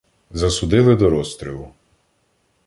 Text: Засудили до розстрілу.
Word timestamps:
Засудили 0.31 0.95
до 0.95 1.09
розстрілу. 1.09 1.69